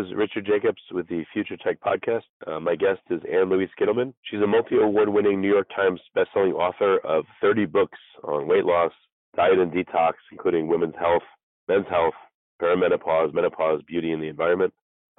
[0.00, 2.22] Is Richard Jacobs with the Future Tech Podcast.
[2.46, 4.14] Uh, my guest is Ann Louise Gittleman.
[4.22, 8.64] She's a multi award winning New York Times bestselling author of 30 books on weight
[8.64, 8.92] loss,
[9.36, 11.24] diet and detox, including women's health,
[11.68, 12.14] men's health,
[12.62, 14.72] perimenopause, menopause, beauty, and the environment.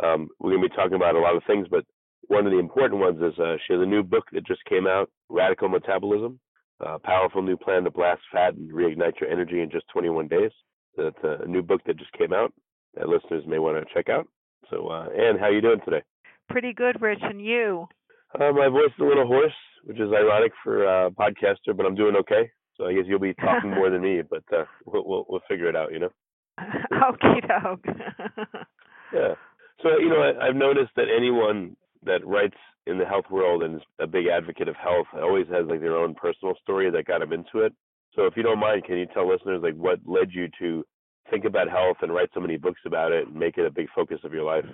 [0.03, 1.86] Um, we're going to be talking about a lot of things, but
[2.27, 4.88] one of the important ones is uh, she has a new book that just came
[4.88, 6.39] out, Radical Metabolism,
[6.80, 10.52] a powerful new plan to blast fat and reignite your energy in just 21 days.
[10.98, 12.52] That's a new book that just came out
[12.95, 14.27] that listeners may want to check out.
[14.71, 16.02] So, uh, Ann, how you doing today?
[16.49, 17.88] Pretty good, Rich, and you?
[18.34, 19.52] Uh, my voice is a little hoarse,
[19.84, 22.50] which is ironic for a podcaster, but I'm doing okay.
[22.77, 25.67] So I guess you'll be talking more than me, but uh, we'll, we'll we'll figure
[25.67, 26.09] it out, you know.
[26.61, 27.86] Okie doke.
[29.14, 29.36] yeah.
[29.83, 33.75] So you know, I, I've noticed that anyone that writes in the health world and
[33.75, 37.19] is a big advocate of health always has like their own personal story that got
[37.19, 37.73] them into it.
[38.16, 40.86] So if you don't mind, can you tell listeners like what led you to
[41.31, 43.87] think about health and write so many books about it and make it a big
[43.95, 44.65] focus of your life?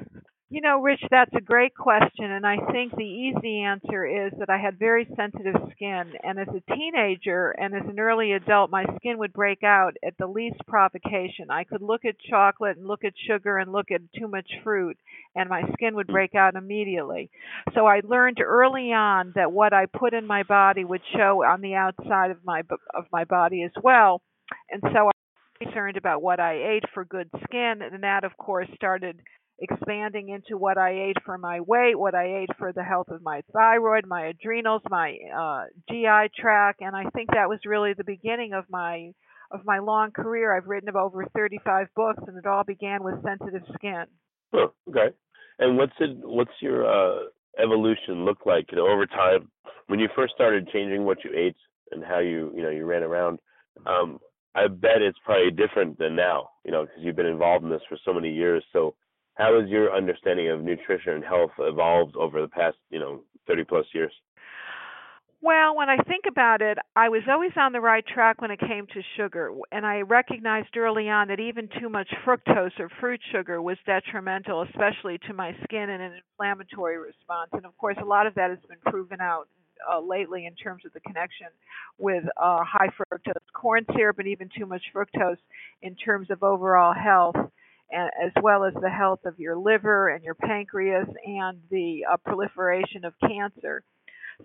[0.49, 2.31] You know, Rich, that's a great question.
[2.31, 6.13] And I think the easy answer is that I had very sensitive skin.
[6.23, 10.17] And as a teenager and as an early adult, my skin would break out at
[10.17, 11.47] the least provocation.
[11.49, 14.97] I could look at chocolate and look at sugar and look at too much fruit,
[15.35, 17.29] and my skin would break out immediately.
[17.75, 21.59] So I learned early on that what I put in my body would show on
[21.59, 22.61] the outside of my
[22.95, 24.21] of my body as well.
[24.71, 25.11] And so
[25.61, 29.19] concerned about what I ate for good skin, and that, of course, started
[29.59, 33.21] expanding into what I ate for my weight, what I ate for the health of
[33.23, 38.03] my thyroid, my adrenals, my uh, GI tract, and I think that was really the
[38.03, 39.11] beginning of my
[39.49, 40.55] of my long career.
[40.55, 44.03] I've written over 35 books, and it all began with sensitive skin.
[44.53, 45.15] Okay.
[45.59, 46.17] And what's it?
[46.21, 47.23] What's your uh,
[47.61, 48.65] evolution look like?
[48.71, 49.49] You know, over time,
[49.87, 51.55] when you first started changing what you ate
[51.91, 53.39] and how you you know you ran around.
[53.85, 54.19] Um,
[54.57, 56.49] I bet it's probably different than now.
[56.65, 58.63] You know, because you've been involved in this for so many years.
[58.73, 58.95] So
[59.35, 63.63] how has your understanding of nutrition and health evolved over the past, you know, 30
[63.65, 64.11] plus years?
[65.39, 68.59] Well, when I think about it, I was always on the right track when it
[68.59, 73.21] came to sugar, and I recognized early on that even too much fructose or fruit
[73.31, 77.51] sugar was detrimental, especially to my skin and an inflammatory response.
[77.53, 79.47] And of course, a lot of that has been proven out
[79.91, 81.47] uh, lately in terms of the connection
[81.97, 85.37] with uh, high fructose corn syrup and even too much fructose
[85.81, 87.35] in terms of overall health
[87.91, 93.05] as well as the health of your liver and your pancreas and the uh, proliferation
[93.05, 93.83] of cancer.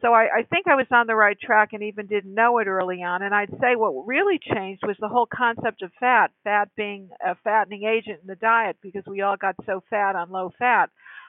[0.00, 2.66] So I, I think I was on the right track and even didn't know it
[2.66, 3.22] early on.
[3.22, 7.34] And I'd say what really changed was the whole concept of fat, fat being a
[7.44, 10.88] fattening agent in the diet because we all got so fat on low fat.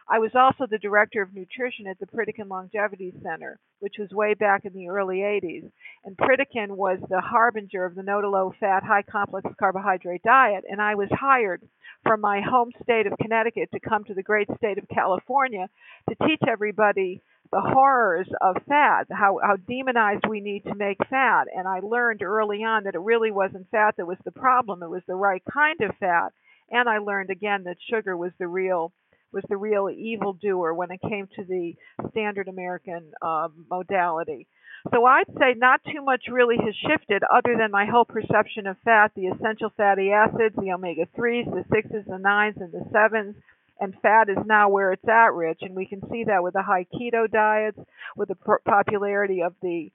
[0.09, 4.33] I was also the director of nutrition at the Pritikin Longevity Center, which was way
[4.33, 5.71] back in the early 80s.
[6.03, 10.65] And Pritikin was the harbinger of the no to low fat, high complex carbohydrate diet.
[10.69, 11.61] And I was hired
[12.03, 15.69] from my home state of Connecticut to come to the great state of California
[16.09, 17.21] to teach everybody
[17.51, 21.45] the horrors of fat, how, how demonized we need to make fat.
[21.55, 24.89] And I learned early on that it really wasn't fat that was the problem, it
[24.89, 26.33] was the right kind of fat.
[26.71, 28.91] And I learned again that sugar was the real
[29.33, 31.73] was the real evildoer when it came to the
[32.11, 34.47] standard American uh, modality.
[34.91, 38.75] So I'd say not too much really has shifted other than my whole perception of
[38.83, 43.35] fat, the essential fatty acids, the omega 3s, the 6s, the 9s, and the 7s.
[43.79, 45.59] And fat is now where it's at, Rich.
[45.61, 47.79] And we can see that with the high keto diets,
[48.15, 48.35] with the
[48.65, 49.89] popularity of the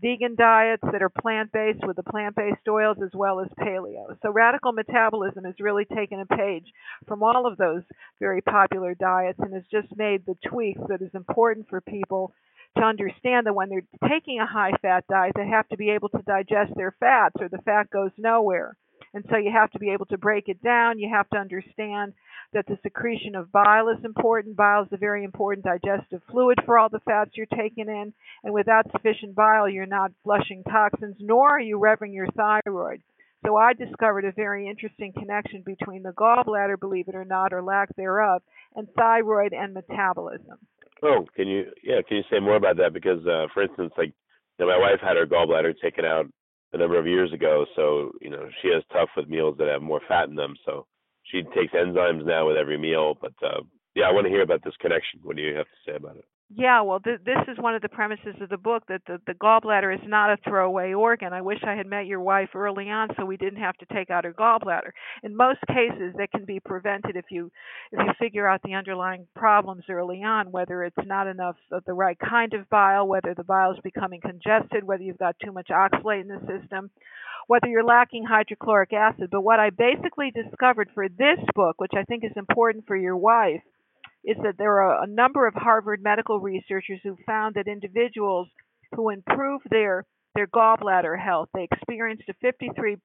[0.00, 4.16] vegan diets that are plant based with the plant based oils as well as paleo.
[4.22, 6.66] So radical metabolism has really taken a page
[7.06, 7.82] from all of those
[8.18, 12.32] very popular diets and has just made the tweaks that is important for people
[12.76, 16.08] to understand that when they're taking a high fat diet, they have to be able
[16.08, 18.76] to digest their fats or the fat goes nowhere.
[19.14, 20.98] And so you have to be able to break it down.
[20.98, 22.14] You have to understand
[22.52, 24.56] that the secretion of bile is important.
[24.56, 28.12] Bile is a very important digestive fluid for all the fats you're taking in.
[28.42, 33.02] And without sufficient bile, you're not flushing toxins, nor are you revving your thyroid.
[33.46, 37.62] So I discovered a very interesting connection between the gallbladder, believe it or not, or
[37.62, 38.42] lack thereof,
[38.74, 40.58] and thyroid and metabolism.
[41.02, 42.94] Oh, can you yeah, can you say more about that?
[42.94, 44.14] Because uh, for instance, like
[44.58, 46.26] you know, my wife had her gallbladder taken out
[46.74, 49.80] a number of years ago, so you know she has tough with meals that have
[49.80, 50.54] more fat in them.
[50.66, 50.86] So
[51.22, 53.14] she takes enzymes now with every meal.
[53.20, 53.62] But uh,
[53.94, 55.20] yeah, I want to hear about this connection.
[55.22, 56.24] What do you have to say about it?
[56.50, 59.32] Yeah, well, th- this is one of the premises of the book that the, the
[59.34, 61.32] gallbladder is not a throwaway organ.
[61.32, 64.10] I wish I had met your wife early on so we didn't have to take
[64.10, 64.90] out her gallbladder.
[65.22, 67.50] In most cases, that can be prevented if you
[67.92, 71.94] if you figure out the underlying problems early on, whether it's not enough of the
[71.94, 75.68] right kind of bile, whether the bile is becoming congested, whether you've got too much
[75.70, 76.90] oxalate in the system,
[77.48, 79.28] whether you're lacking hydrochloric acid.
[79.32, 83.16] But what I basically discovered for this book, which I think is important for your
[83.16, 83.62] wife,
[84.24, 88.48] is that there are a number of Harvard medical researchers who found that individuals
[88.94, 90.04] who improve their
[90.34, 92.98] their gallbladder health, they experienced a 53%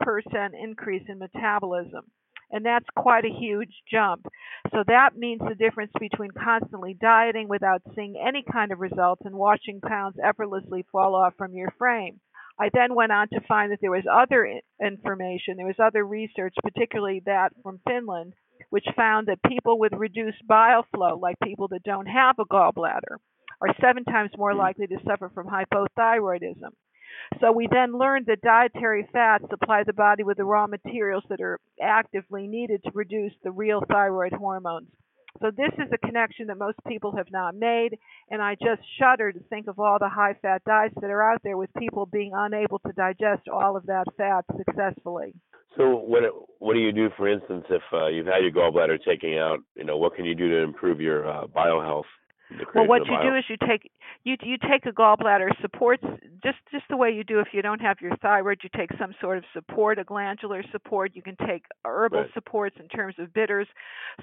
[0.60, 2.06] increase in metabolism.
[2.52, 4.26] And that's quite a huge jump.
[4.72, 9.36] So that means the difference between constantly dieting without seeing any kind of results and
[9.36, 12.20] watching pounds effortlessly fall off from your frame.
[12.60, 16.56] I then went on to find that there was other information, there was other research,
[16.64, 18.34] particularly that from Finland,
[18.70, 23.18] which found that people with reduced bile flow, like people that don't have a gallbladder,
[23.62, 24.60] are seven times more hmm.
[24.60, 26.72] likely to suffer from hypothyroidism.
[27.42, 31.42] So we then learned that dietary fats supply the body with the raw materials that
[31.42, 34.88] are actively needed to produce the real thyroid hormones.
[35.42, 37.98] So this is a connection that most people have not made,
[38.30, 41.42] and I just shudder to think of all the high fat diets that are out
[41.44, 45.34] there with people being unable to digest all of that fat successfully.
[45.78, 46.24] So what
[46.60, 49.60] what do you do, for instance, if uh, you've had your gallbladder taken out?
[49.76, 52.06] You know, what can you do to improve your uh, bile health?
[52.74, 53.92] Well, what you do is you take
[54.24, 56.04] you you take a gallbladder supports
[56.44, 58.60] just just the way you do if you don't have your thyroid.
[58.64, 61.12] You take some sort of support, a glandular support.
[61.16, 62.30] You can take herbal right.
[62.34, 63.68] supports in terms of bitters.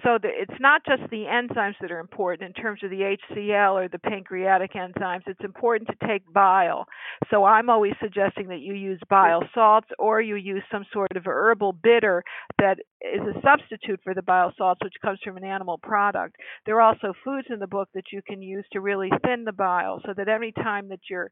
[0.03, 3.73] So the, it's not just the enzymes that are important in terms of the HCl
[3.75, 5.23] or the pancreatic enzymes.
[5.27, 6.87] It's important to take bile.
[7.31, 11.25] So I'm always suggesting that you use bile salts or you use some sort of
[11.27, 12.25] herbal bitter
[12.59, 16.37] that is a substitute for the bile salts, which comes from an animal product.
[16.65, 19.53] There are also foods in the book that you can use to really thin the
[19.53, 21.31] bile so that every time that you're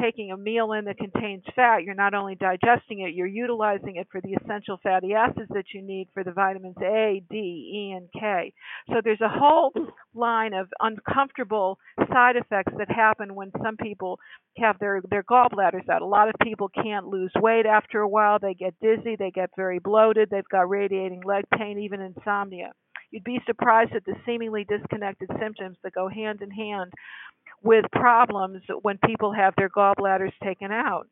[0.00, 4.08] taking a meal in that contains fat, you're not only digesting it, you're utilizing it
[4.10, 8.08] for the essential fatty acids that you need for the vitamins A, D, E, and
[8.12, 8.52] K.
[8.88, 9.72] So there's a whole
[10.14, 11.78] line of uncomfortable
[12.12, 14.18] side effects that happen when some people
[14.58, 16.02] have their their gallbladders out.
[16.02, 18.38] A lot of people can't lose weight after a while.
[18.40, 22.72] They get dizzy, they get very bloated, they've got radiating leg pain, even insomnia.
[23.10, 26.92] You'd be surprised at the seemingly disconnected symptoms that go hand in hand
[27.66, 31.08] with problems when people have their gallbladders taken out.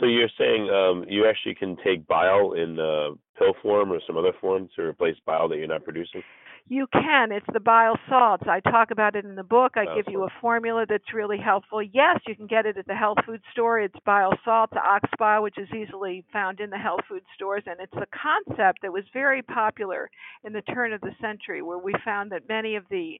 [0.00, 4.16] So you're saying um, you actually can take bile in uh, pill form or some
[4.16, 6.22] other form to replace bile that you're not producing?
[6.68, 7.32] You can.
[7.32, 8.44] It's the bile salts.
[8.48, 9.72] I talk about it in the book.
[9.76, 11.82] I bile give you a formula that's really helpful.
[11.82, 13.80] Yes, you can get it at the health food store.
[13.80, 17.64] It's bile salt, ox bile, which is easily found in the health food stores.
[17.66, 20.08] And it's a concept that was very popular
[20.44, 23.18] in the turn of the century, where we found that many of the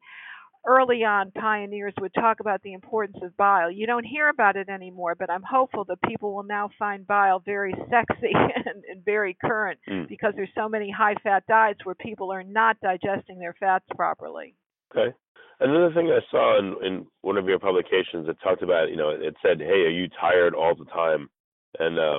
[0.66, 3.70] early on pioneers would talk about the importance of bile.
[3.70, 7.40] You don't hear about it anymore, but I'm hopeful that people will now find bile
[7.40, 10.08] very sexy and, and very current mm.
[10.08, 14.54] because there's so many high fat diets where people are not digesting their fats properly.
[14.94, 15.14] Okay.
[15.60, 19.10] Another thing I saw in, in one of your publications, that talked about, you know,
[19.10, 21.30] it said, "Hey, are you tired all the time?"
[21.78, 22.18] And uh,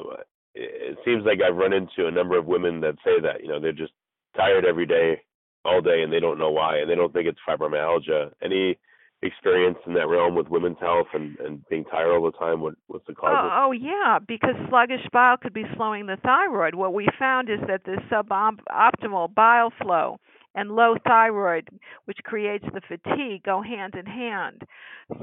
[0.56, 3.50] it, it seems like I've run into a number of women that say that, you
[3.50, 3.92] know, they're just
[4.38, 5.22] tired every day
[5.66, 8.32] all day and they don't know why and they don't think it's fibromyalgia.
[8.42, 8.78] Any
[9.22, 12.62] experience in that realm with women's health and, and being tired all the time?
[12.62, 13.32] What what's the cause?
[13.34, 16.76] Oh, oh yeah, because sluggish bile could be slowing the thyroid.
[16.76, 20.20] What we found is that the suboptimal bile flow
[20.56, 21.68] and low thyroid,
[22.06, 24.62] which creates the fatigue, go hand in hand.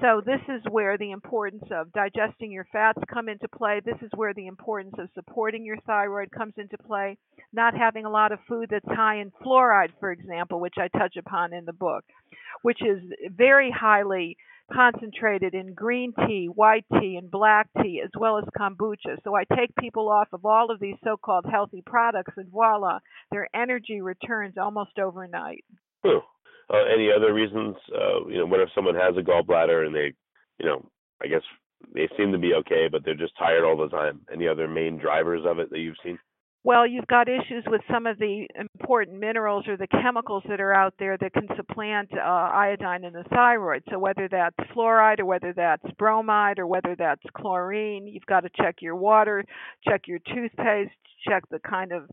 [0.01, 3.81] So this is where the importance of digesting your fats come into play.
[3.85, 7.17] This is where the importance of supporting your thyroid comes into play.
[7.53, 11.17] Not having a lot of food that's high in fluoride, for example, which I touch
[11.17, 12.05] upon in the book,
[12.63, 13.01] which is
[13.37, 14.37] very highly
[14.73, 19.17] concentrated in green tea, white tea, and black tea, as well as kombucha.
[19.25, 23.01] So I take people off of all of these so called healthy products, and voila,
[23.31, 25.65] their energy returns almost overnight.
[26.05, 27.75] Uh, any other reasons?
[27.93, 30.13] Uh, you know, what if someone has a gallbladder and they,
[30.59, 30.85] you know,
[31.23, 31.43] I guess
[31.93, 34.21] they seem to be okay, but they're just tired all the time?
[34.33, 36.19] Any other main drivers of it that you've seen?
[36.63, 40.75] Well, you've got issues with some of the important minerals or the chemicals that are
[40.75, 43.83] out there that can supplant uh, iodine in the thyroid.
[43.91, 48.51] So, whether that's fluoride or whether that's bromide or whether that's chlorine, you've got to
[48.61, 49.43] check your water,
[49.89, 50.91] check your toothpaste,
[51.27, 52.09] check the kind of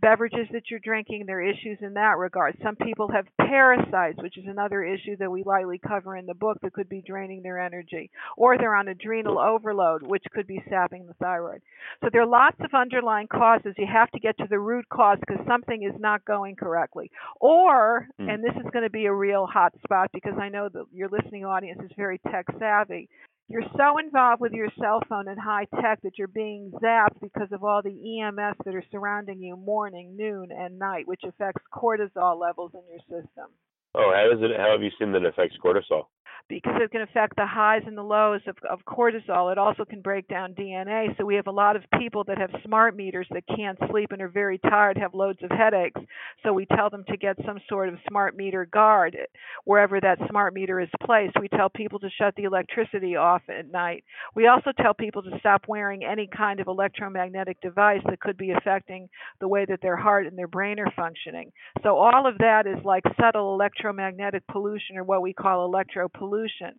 [0.00, 1.24] beverages that you're drinking.
[1.26, 2.56] There are issues in that regard.
[2.62, 6.58] Some people have parasites, which is another issue that we lightly cover in the book
[6.62, 8.10] that could be draining their energy.
[8.36, 11.62] Or they're on adrenal overload, which could be sapping the thyroid.
[12.02, 13.74] So there are lots of underlying causes.
[13.76, 17.10] You have to get to the root cause because something is not going correctly.
[17.40, 18.32] Or, mm.
[18.32, 21.08] and this is going to be a real hot spot because I know that your
[21.08, 23.08] listening audience is very tech savvy
[23.48, 27.48] you're so involved with your cell phone and high tech that you're being zapped because
[27.52, 32.40] of all the EMS that are surrounding you morning, noon, and night, which affects cortisol
[32.40, 33.46] levels in your system.
[33.94, 34.56] Oh, how does it?
[34.58, 36.06] How have you seen that affects cortisol?
[36.48, 39.50] because it can affect the highs and the lows of, of cortisol.
[39.50, 41.16] It also can break down DNA.
[41.16, 44.20] So we have a lot of people that have smart meters that can't sleep and
[44.20, 46.00] are very tired, have loads of headaches.
[46.42, 49.16] So we tell them to get some sort of smart meter guard
[49.64, 51.36] wherever that smart meter is placed.
[51.40, 54.04] We tell people to shut the electricity off at night.
[54.34, 58.50] We also tell people to stop wearing any kind of electromagnetic device that could be
[58.50, 59.08] affecting
[59.40, 61.52] the way that their heart and their brain are functioning.
[61.82, 63.81] So all of that is like subtle electromagnetic
[64.50, 66.78] pollution or what we call electropollution pollution.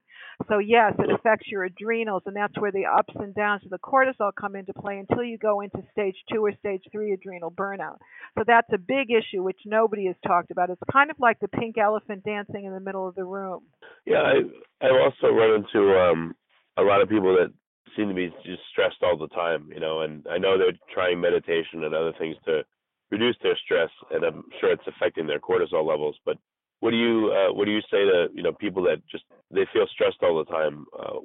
[0.50, 3.78] So yes, it affects your adrenals, and that's where the ups and downs of the
[3.78, 7.98] cortisol come into play until you go into stage two or stage three adrenal burnout.
[8.38, 10.70] So that's a big issue which nobody has talked about.
[10.70, 13.64] It's kind of like the pink elephant dancing in the middle of the room.
[14.06, 16.36] Yeah, I I've also run into um,
[16.78, 17.54] a lot of people that
[17.96, 21.22] seem to be just stressed all the time, you know, and I know they're trying
[21.22, 22.64] meditation and other things to
[23.12, 26.38] reduce their stress, and I'm sure it's affecting their cortisol levels, but
[26.84, 29.66] what do you uh, what do you say to you know people that just they
[29.72, 30.84] feel stressed all the time?
[31.00, 31.20] Uh,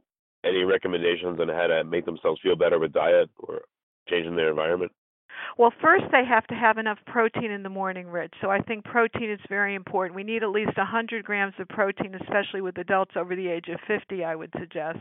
[0.45, 3.63] any recommendations on how to make themselves feel better with diet or
[4.09, 4.93] changing their environment?
[5.57, 8.35] Well, first they have to have enough protein in the morning, Rich.
[8.41, 10.17] So I think protein is very important.
[10.17, 13.81] We need at least 100 grams of protein, especially with adults over the age of
[13.87, 14.99] 50, I would suggest.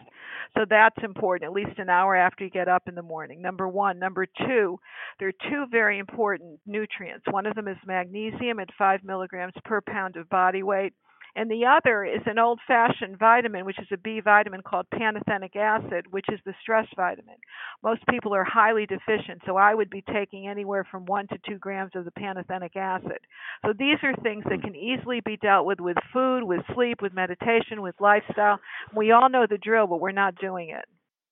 [0.58, 3.41] So that's important, at least an hour after you get up in the morning.
[3.41, 4.00] Number one.
[4.00, 4.79] Number two,
[5.20, 7.25] there are two very important nutrients.
[7.29, 10.94] One of them is magnesium at 5 milligrams per pound of body weight
[11.38, 15.56] and the other is an old fashioned vitamin, which is a B vitamin called pantothenic
[15.56, 17.36] acid, which is the stress vitamin.
[17.84, 21.60] Most people are highly deficient, so I would be taking anywhere from one to two
[21.60, 23.20] grams of the pantothenic acid.
[23.63, 27.13] So these are things that can easily be dealt with with food, with sleep, with
[27.13, 28.60] meditation, with lifestyle.
[28.96, 30.86] We all know the drill, but we're not doing it.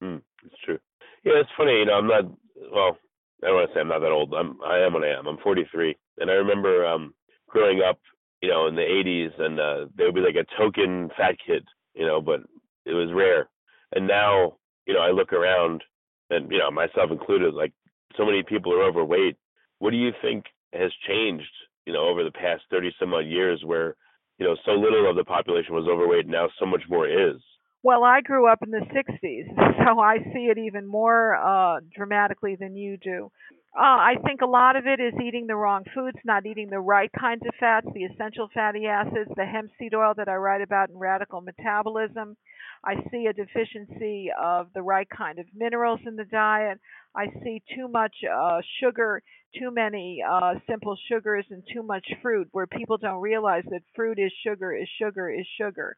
[0.04, 0.78] Mm, it's true.
[1.24, 1.80] Yeah, it's funny.
[1.80, 2.26] You know, I'm not.
[2.72, 2.98] Well,
[3.44, 4.36] I don't want to say I'm not that old.
[4.36, 4.60] I'm.
[4.62, 5.26] I am what I am.
[5.26, 7.16] I'm 43, and I remember um
[7.50, 7.98] growing up
[8.46, 11.66] you know, in the 80s, and uh, there would be like a token fat kid,
[11.96, 12.42] you know, but
[12.86, 13.50] it was rare.
[13.92, 15.84] And now, you know, I look around,
[16.30, 17.74] and you know, myself included, like
[18.16, 19.36] so many people are overweight.
[19.80, 21.50] What do you think has changed,
[21.88, 23.96] you know, over the past 30 some odd years, where
[24.38, 27.42] you know so little of the population was overweight, now so much more is?
[27.82, 29.56] Well, I grew up in the 60s,
[29.88, 33.32] so I see it even more uh, dramatically than you do.
[33.78, 36.80] Uh, I think a lot of it is eating the wrong foods, not eating the
[36.80, 40.62] right kinds of fats, the essential fatty acids, the hemp seed oil that I write
[40.62, 42.38] about in Radical Metabolism.
[42.86, 46.80] I see a deficiency of the right kind of minerals in the diet.
[47.18, 49.22] I see too much uh, sugar,
[49.60, 54.20] too many uh, simple sugars, and too much fruit, where people don't realize that fruit
[54.20, 55.98] is sugar, is sugar, is sugar.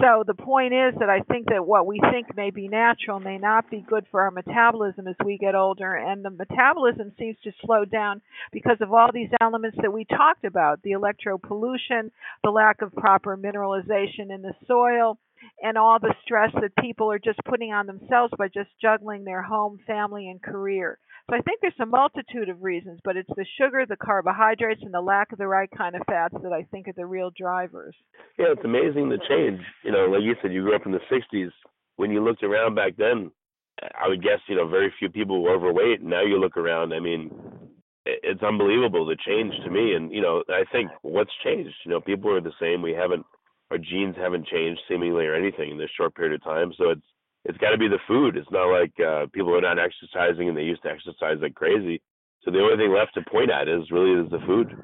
[0.00, 3.38] So the point is that I think that what we think may be natural may
[3.38, 7.52] not be good for our metabolism as we get older, and the metabolism seems to
[7.64, 8.20] slow down
[8.52, 12.10] because of all these elements that we talked about the electropollution,
[12.42, 15.18] the lack of proper mineralization in the soil,
[15.62, 19.42] and all the stress that people are just putting on themselves by just juggling their
[19.42, 20.98] home, family, and career.
[21.28, 24.94] So I think there's a multitude of reasons, but it's the sugar, the carbohydrates, and
[24.94, 27.96] the lack of the right kind of fats that I think are the real drivers.
[28.38, 29.60] Yeah, it's amazing the change.
[29.82, 31.50] You know, like you said, you grew up in the 60s.
[31.96, 33.32] When you looked around back then,
[33.82, 36.02] I would guess, you know, very few people were overweight.
[36.02, 37.30] Now you look around, I mean,
[38.04, 39.94] it's unbelievable the change to me.
[39.94, 41.74] And, you know, I think what's changed?
[41.84, 42.82] You know, people are the same.
[42.82, 43.26] We haven't,
[43.70, 46.72] our genes haven't changed seemingly or anything in this short period of time.
[46.78, 47.06] So it's,
[47.44, 48.36] it's got to be the food.
[48.36, 52.00] It's not like uh, people are not exercising and they used to exercise like crazy.
[52.42, 54.76] So the only thing left to point at is really is the food.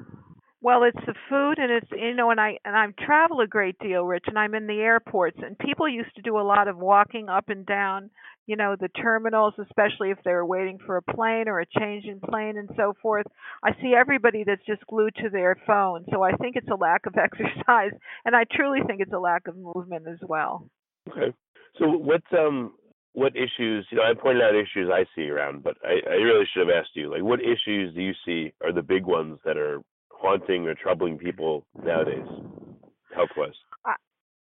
[0.63, 3.77] Well, it's the food, and it's you know, and I and I travel a great
[3.79, 6.77] deal, Rich, and I'm in the airports, and people used to do a lot of
[6.77, 8.09] walking up and down,
[8.47, 12.05] you know, the terminals, especially if they were waiting for a plane or a change
[12.05, 13.25] in plane and so forth.
[13.61, 17.07] I see everybody that's just glued to their phone, so I think it's a lack
[17.07, 17.91] of exercise,
[18.23, 20.69] and I truly think it's a lack of movement as well.
[21.09, 21.33] Okay.
[21.77, 22.71] So what um
[23.11, 26.45] what issues you know I pointed out issues I see around, but I, I really
[26.53, 29.57] should have asked you like what issues do you see are the big ones that
[29.57, 29.81] are
[30.23, 32.25] haunting or troubling people nowadays,
[33.13, 33.51] health wise?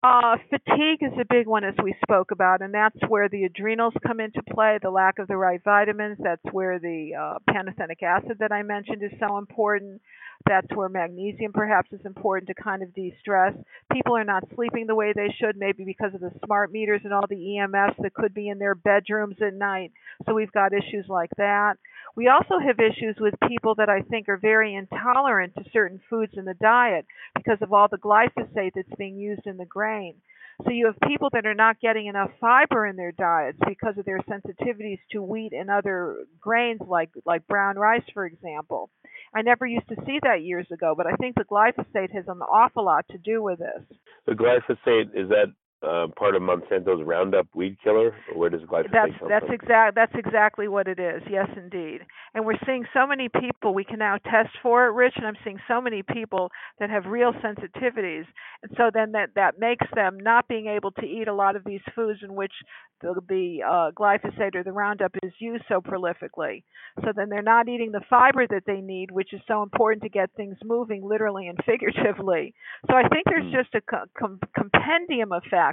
[0.04, 3.94] Uh, fatigue is a big one, as we spoke about, and that's where the adrenals
[4.04, 6.18] come into play, the lack of the right vitamins.
[6.20, 10.02] That's where the uh, pantothenic acid that I mentioned is so important.
[10.48, 13.54] That's where magnesium perhaps is important to kind of de stress.
[13.92, 17.14] People are not sleeping the way they should, maybe because of the smart meters and
[17.14, 19.92] all the EMFs that could be in their bedrooms at night.
[20.26, 21.74] So we've got issues like that.
[22.14, 26.32] We also have issues with people that I think are very intolerant to certain foods
[26.36, 30.16] in the diet because of all the glyphosate that's being used in the grain.
[30.64, 34.04] So you have people that are not getting enough fiber in their diets because of
[34.04, 38.90] their sensitivities to wheat and other grains like like brown rice for example.
[39.34, 42.42] I never used to see that years ago, but I think the glyphosate has an
[42.42, 43.98] awful lot to do with this.
[44.26, 48.92] The glyphosate is that uh, part of Monsanto's Roundup weed killer, or where does glyphosate
[48.92, 49.54] that's, come that's from?
[49.54, 51.22] exact that's exactly what it is.
[51.30, 52.00] Yes, indeed.
[52.34, 55.36] And we're seeing so many people we can now test for it, Rich, and I'm
[55.44, 58.24] seeing so many people that have real sensitivities,
[58.62, 61.64] and so then that that makes them not being able to eat a lot of
[61.64, 62.52] these foods in which
[63.00, 66.62] the, the uh, glyphosate or the Roundup is used so prolifically.
[67.04, 70.08] So then they're not eating the fiber that they need, which is so important to
[70.08, 72.54] get things moving, literally and figuratively.
[72.88, 73.56] So I think there's Hmm.
[73.56, 73.80] just a
[74.16, 75.71] com- compendium of factors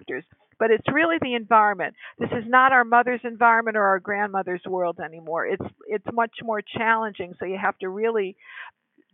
[0.59, 1.95] but it's really the environment.
[2.19, 5.47] This is not our mother's environment or our grandmother's world anymore.
[5.47, 8.35] It's it's much more challenging, so you have to really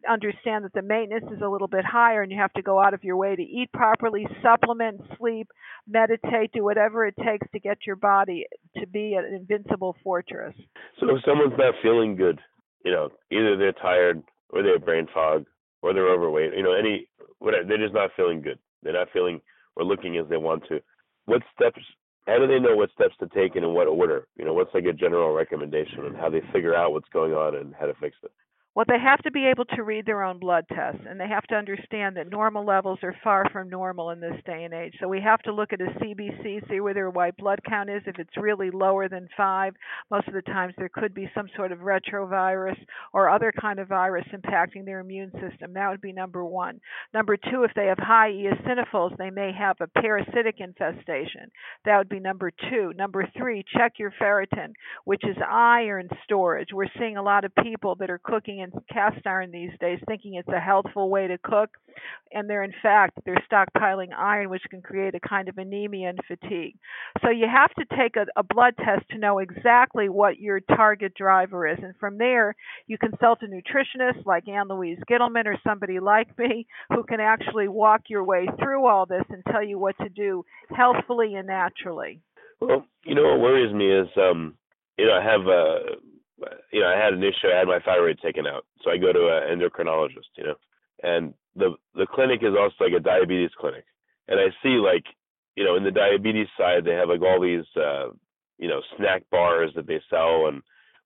[0.09, 2.93] understand that the maintenance is a little bit higher and you have to go out
[2.93, 5.47] of your way to eat properly, supplement, sleep,
[5.87, 8.45] meditate, do whatever it takes to get your body
[8.77, 10.55] to be an invincible fortress.
[10.99, 12.39] So if someone's not feeling good,
[12.83, 15.45] you know, either they're tired or they have brain fog
[15.81, 17.07] or they're overweight, you know, any
[17.39, 18.59] whatever, they're just not feeling good.
[18.83, 19.41] They're not feeling
[19.75, 20.81] or looking as they want to.
[21.25, 21.81] What steps?
[22.27, 24.27] How do they know what steps to take and in what order?
[24.37, 27.55] You know, what's like a general recommendation on how they figure out what's going on
[27.55, 28.31] and how to fix it?
[28.75, 31.43] Well, they have to be able to read their own blood tests, and they have
[31.43, 34.95] to understand that normal levels are far from normal in this day and age.
[34.99, 38.01] So we have to look at a CBC, see where their white blood count is.
[38.05, 39.75] If it's really lower than five,
[40.11, 42.75] most of the times there could be some sort of retrovirus
[43.13, 45.73] or other kind of virus impacting their immune system.
[45.73, 46.81] That would be number one.
[47.13, 51.49] Number two, if they have high eosinophils, they may have a parasitic infestation.
[51.85, 52.91] That would be number two.
[52.97, 54.73] Number three, check your ferritin,
[55.05, 56.73] which is iron storage.
[56.73, 60.47] We're seeing a lot of people that are cooking cast iron these days thinking it's
[60.49, 61.71] a healthful way to cook.
[62.31, 66.19] And they're in fact they're stockpiling iron which can create a kind of anemia and
[66.27, 66.75] fatigue.
[67.23, 71.13] So you have to take a, a blood test to know exactly what your target
[71.15, 71.77] driver is.
[71.81, 72.55] And from there
[72.87, 77.67] you consult a nutritionist like Ann Louise Gittleman or somebody like me who can actually
[77.67, 80.43] walk your way through all this and tell you what to do
[80.75, 82.21] healthfully and naturally.
[82.59, 84.55] Well, you know what worries me is, um,
[84.97, 85.79] you know, I have a,
[86.71, 87.47] you know, I had an issue.
[87.53, 90.31] I had my thyroid taken out, so I go to an endocrinologist.
[90.37, 90.55] You know,
[91.03, 93.85] and the the clinic is also like a diabetes clinic,
[94.27, 95.05] and I see like,
[95.55, 98.09] you know, in the diabetes side they have like all these, uh,
[98.57, 100.61] you know, snack bars that they sell and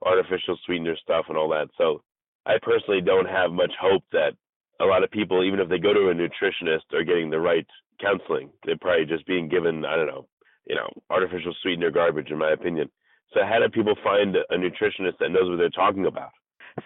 [0.05, 1.67] artificial sweetener stuff and all that.
[1.77, 2.01] So
[2.45, 4.33] I personally don't have much hope that
[4.79, 7.67] a lot of people, even if they go to a nutritionist, are getting the right
[8.01, 8.49] counseling.
[8.63, 10.27] They're probably just being given, I don't know,
[10.65, 12.89] you know, artificial sweetener garbage, in my opinion.
[13.33, 16.31] So how do people find a nutritionist that knows what they're talking about?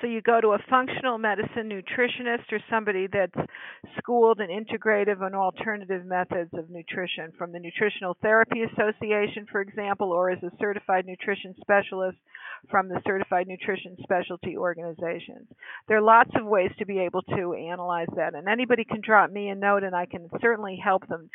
[0.01, 3.47] So you go to a functional medicine nutritionist or somebody that's
[3.97, 10.11] schooled in integrative and alternative methods of nutrition from the Nutritional Therapy Association, for example,
[10.11, 12.17] or as a certified nutrition specialist
[12.69, 15.47] from the Certified Nutrition Specialty Organizations.
[15.87, 19.31] There are lots of ways to be able to analyze that, and anybody can drop
[19.31, 21.29] me a note, and I can certainly help them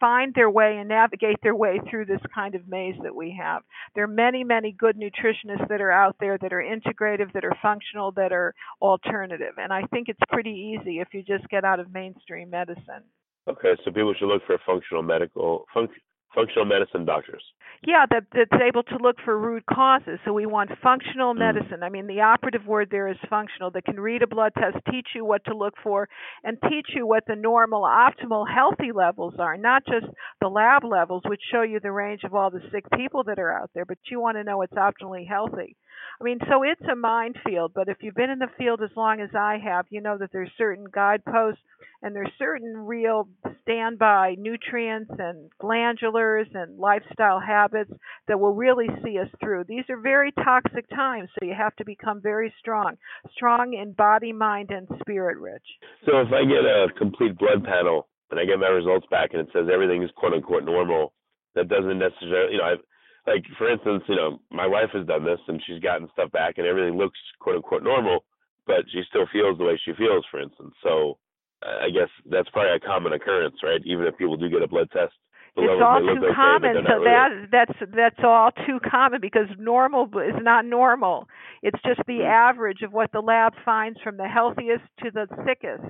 [0.00, 3.62] find their way and navigate their way through this kind of maze that we have.
[3.94, 7.56] There are many, many good nutritionists that are out there that are integrative, that are
[7.62, 11.80] functional, that are alternative, and I think it's pretty easy if you just get out
[11.80, 13.04] of mainstream medicine.
[13.48, 15.88] Okay, so people should look for functional medical func,
[16.34, 17.42] functional medicine doctors.
[17.84, 20.20] Yeah, that that's able to look for root causes.
[20.24, 21.38] So we want functional mm.
[21.38, 21.82] medicine.
[21.82, 23.72] I mean, the operative word there is functional.
[23.72, 26.08] That can read a blood test, teach you what to look for,
[26.44, 30.06] and teach you what the normal, optimal, healthy levels are, not just
[30.40, 33.52] the lab levels, which show you the range of all the sick people that are
[33.52, 33.84] out there.
[33.84, 35.76] But you want to know what's optimally healthy.
[36.20, 39.20] I mean, so it's a minefield, but if you've been in the field as long
[39.20, 41.60] as I have, you know that there's certain guideposts
[42.02, 43.28] and there's certain real
[43.62, 47.92] standby nutrients and glandulars and lifestyle habits
[48.28, 49.64] that will really see us through.
[49.64, 52.96] These are very toxic times, so you have to become very strong.
[53.34, 55.66] Strong in body, mind, and spirit, Rich.
[56.06, 59.40] So if I get a complete blood panel and I get my results back and
[59.40, 61.12] it says everything is quote unquote normal,
[61.54, 62.84] that doesn't necessarily, you know, I've,
[63.26, 66.58] like for instance, you know, my wife has done this and she's gotten stuff back
[66.58, 68.24] and everything looks quote unquote normal,
[68.66, 70.74] but she still feels the way she feels, for instance.
[70.82, 71.18] So
[71.62, 73.80] I guess that's probably a common occurrence, right?
[73.84, 75.14] Even if people do get a blood test.
[75.54, 77.04] It's all too okay, common, so really.
[77.04, 81.28] that that's that's all too common because normal is not normal.
[81.62, 82.22] It's just the Hmm.
[82.22, 85.84] average of what the lab finds from the healthiest to the sickest.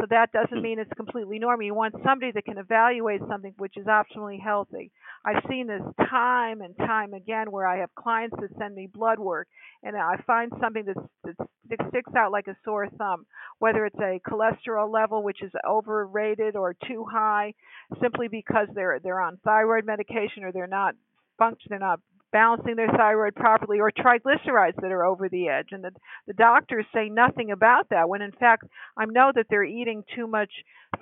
[0.00, 1.66] So that doesn't mean it's completely normal.
[1.66, 4.90] You want somebody that can evaluate something which is optimally healthy.
[5.24, 9.18] I've seen this time and time again where I have clients that send me blood
[9.18, 9.48] work
[9.82, 11.36] and I find something that's,
[11.68, 13.26] that sticks out like a sore thumb,
[13.58, 17.52] whether it's a cholesterol level which is overrated or too high,
[18.00, 20.94] simply because they're they're on thyroid medication or they're not
[21.38, 22.00] function they're not
[22.32, 25.68] balancing their thyroid properly or triglycerides that are over the edge.
[25.70, 25.90] And the
[26.26, 28.64] the doctors say nothing about that when in fact
[28.96, 30.50] I know that they're eating too much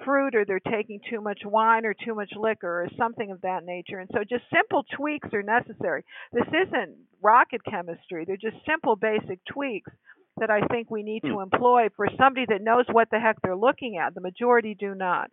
[0.05, 3.65] fruit or they're taking too much wine or too much liquor or something of that
[3.65, 3.99] nature.
[3.99, 6.05] And so just simple tweaks are necessary.
[6.33, 8.25] This isn't rocket chemistry.
[8.25, 9.91] They're just simple basic tweaks
[10.39, 11.43] that I think we need to hmm.
[11.43, 14.15] employ for somebody that knows what the heck they're looking at.
[14.15, 15.31] The majority do not.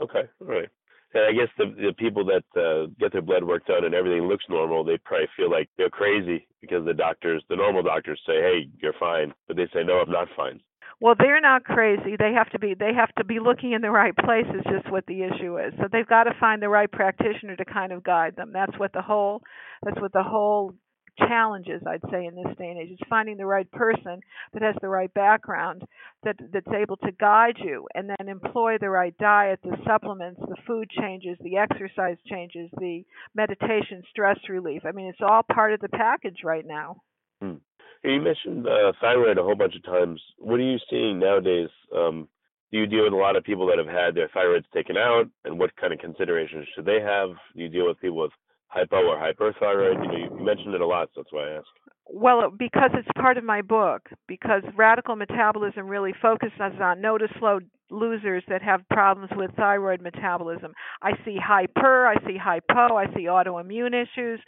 [0.00, 0.68] Okay, all right.
[1.14, 4.26] And I guess the the people that uh, get their blood work done and everything
[4.28, 8.40] looks normal, they probably feel like they're crazy because the doctors, the normal doctors, say,
[8.40, 10.60] "Hey, you're fine," but they say, "No, I'm not fine."
[11.00, 12.16] Well, they're not crazy.
[12.18, 14.90] They have to be they have to be looking in the right place is just
[14.90, 15.74] what the issue is.
[15.78, 18.52] So they've got to find the right practitioner to kind of guide them.
[18.52, 19.42] That's what the whole
[19.82, 20.74] that's what the whole
[21.18, 22.90] challenge is, I'd say, in this day and age.
[22.92, 24.20] Is finding the right person
[24.52, 25.82] that has the right background
[26.22, 30.56] that that's able to guide you and then employ the right diet, the supplements, the
[30.66, 34.82] food changes, the exercise changes, the meditation, stress relief.
[34.84, 37.02] I mean, it's all part of the package right now.
[37.40, 37.54] Hmm.
[38.02, 40.20] You mentioned uh, thyroid a whole bunch of times.
[40.38, 41.70] What are you seeing nowadays?
[41.94, 42.28] Um,
[42.70, 45.26] do you deal with a lot of people that have had their thyroids taken out,
[45.44, 47.30] and what kind of considerations should they have?
[47.56, 48.32] Do you deal with people with
[48.74, 50.02] hypo or hyperthyroid?
[50.02, 51.68] You know, you, mentioned it a lot, so that's why I asked.
[52.06, 57.28] Well, because it's part of my book, because radical metabolism really focuses on no to
[57.38, 60.72] slow losers that have problems with thyroid metabolism.
[61.02, 64.40] I see hyper, I see hypo, I see autoimmune issues.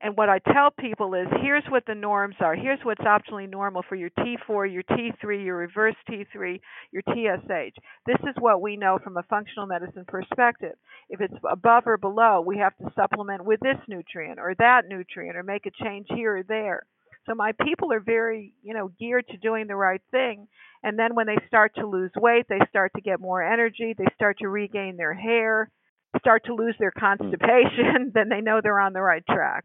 [0.00, 2.54] And what I tell people is here's what the norms are.
[2.54, 6.60] Here's what's optionally normal for your T4, your T3, your reverse T3,
[6.92, 7.76] your TSH.
[8.06, 10.74] This is what we know from a functional medicine perspective.
[11.08, 15.36] If it's above or below, we have to supplement with this nutrient or that nutrient
[15.36, 16.82] or make a change here or there.
[17.26, 20.46] So my people are very, you know, geared to doing the right thing.
[20.82, 24.06] And then when they start to lose weight, they start to get more energy, they
[24.14, 25.70] start to regain their hair,
[26.18, 29.64] start to lose their constipation, then they know they're on the right track.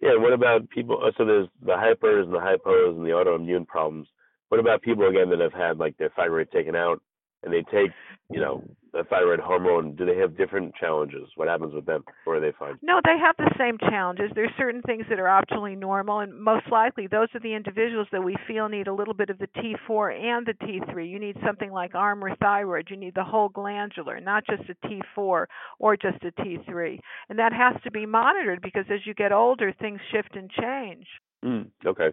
[0.00, 1.00] Yeah, what about people?
[1.04, 4.08] uh, So there's the hypers and the hypos and the autoimmune problems.
[4.48, 7.00] What about people again that have had like their thyroid taken out
[7.42, 7.90] and they take,
[8.30, 9.96] you know, the thyroid hormone?
[9.96, 11.28] Do they have different challenges?
[11.36, 12.04] What happens with them?
[12.26, 12.78] Or are they fine?
[12.82, 14.30] No, they have the same challenges.
[14.34, 18.22] There's certain things that are optimally normal, and most likely those are the individuals that
[18.22, 21.08] we feel need a little bit of the T4 and the T3.
[21.08, 22.88] You need something like Armour thyroid.
[22.90, 25.46] You need the whole glandular, not just a T4
[25.78, 26.98] or just a T3.
[27.28, 31.06] And that has to be monitored because as you get older, things shift and change.
[31.44, 32.10] Mm, okay,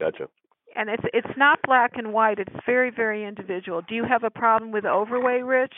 [0.00, 0.28] gotcha.
[0.74, 2.38] And it's it's not black and white.
[2.38, 3.82] It's very very individual.
[3.86, 5.74] Do you have a problem with overweight, Rich?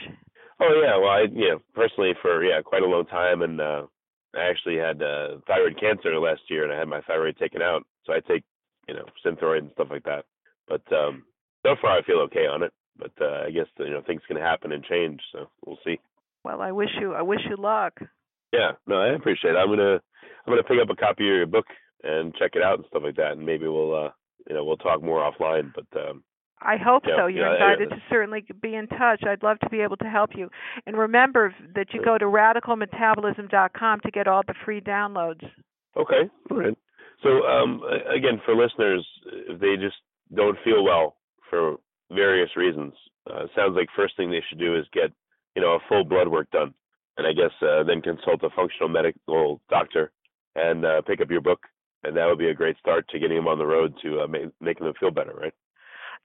[0.60, 3.86] Oh yeah, well I you know personally for yeah quite a long time and uh
[4.34, 7.82] I actually had uh thyroid cancer last year and I had my thyroid taken out
[8.04, 8.44] so I take
[8.88, 10.24] you know Synthroid and stuff like that
[10.68, 11.24] but um
[11.64, 14.36] so far I feel okay on it but uh I guess you know things can
[14.36, 15.98] happen and change so we'll see.
[16.44, 17.94] Well, I wish you I wish you luck.
[18.52, 19.58] Yeah, no I appreciate it.
[19.58, 20.00] I'm gonna
[20.46, 21.66] I'm gonna pick up a copy of your book
[22.02, 24.10] and check it out and stuff like that and maybe we'll uh
[24.48, 26.22] you know we'll talk more offline but um
[26.60, 27.26] I hope Yeah, so.
[27.26, 27.96] You're yeah, invited yeah.
[27.96, 29.22] to certainly be in touch.
[29.24, 30.48] I'd love to be able to help you.
[30.86, 35.44] And remember that you go to radicalmetabolism.com to get all the free downloads.
[35.96, 36.76] Okay, all right.
[37.22, 37.82] So um,
[38.14, 39.96] again, for listeners, if they just
[40.34, 41.16] don't feel well
[41.50, 41.76] for
[42.10, 42.92] various reasons,
[43.30, 45.10] uh, sounds like first thing they should do is get
[45.54, 46.74] you know a full blood work done,
[47.16, 50.10] and I guess uh, then consult a functional medical doctor
[50.56, 51.60] and uh, pick up your book,
[52.02, 54.26] and that would be a great start to getting them on the road to uh,
[54.26, 55.54] ma- making them feel better, right?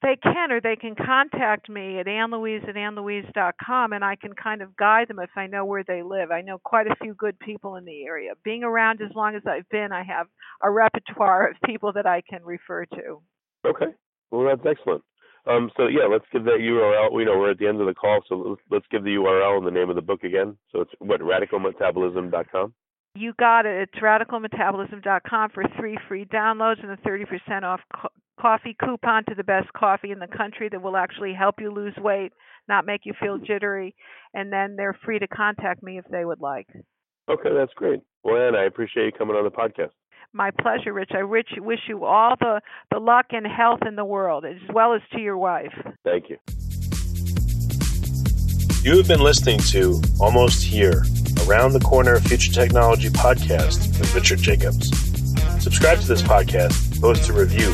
[0.01, 4.61] They can, or they can contact me at annlouise at annlouise.com, and I can kind
[4.61, 6.31] of guide them if I know where they live.
[6.31, 8.31] I know quite a few good people in the area.
[8.43, 10.27] Being around as long as I've been, I have
[10.63, 13.21] a repertoire of people that I can refer to.
[13.65, 13.93] Okay,
[14.31, 15.03] well that's excellent.
[15.45, 17.11] Um, so yeah, let's give that URL.
[17.11, 19.67] We know we're at the end of the call, so let's, give the URL and
[19.67, 20.57] the name of the book again.
[20.71, 22.73] So it's what radicalmetabolism.com.
[23.15, 23.89] You got it.
[23.89, 28.09] It's radicalmetabolism.com for three free downloads and a 30% off co-
[28.39, 31.95] coffee coupon to the best coffee in the country that will actually help you lose
[31.97, 32.31] weight,
[32.67, 33.95] not make you feel jittery.
[34.33, 36.67] And then they're free to contact me if they would like.
[37.29, 37.99] Okay, that's great.
[38.23, 39.91] Well, Ann, I appreciate you coming on the podcast.
[40.33, 41.11] My pleasure, Rich.
[41.13, 44.93] I rich, wish you all the, the luck and health in the world, as well
[44.93, 45.73] as to your wife.
[46.03, 46.37] Thank you.
[48.83, 51.03] You have been listening to Almost Here,
[51.47, 54.89] Around the Corner Future Technology podcast with Richard Jacobs.
[55.63, 57.73] Subscribe to this podcast, post a review